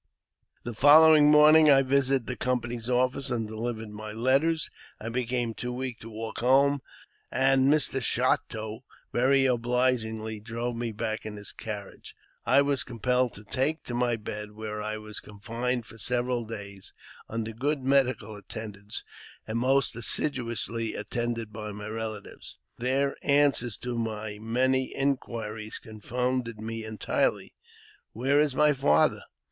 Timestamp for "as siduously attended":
19.95-21.53